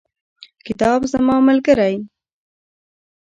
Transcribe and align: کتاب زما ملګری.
کتاب 0.65 0.99
زما 1.13 1.35
ملګری. 1.47 1.95